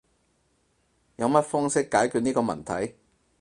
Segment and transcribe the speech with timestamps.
[1.17, 2.95] 有乜方式解決呢個問題？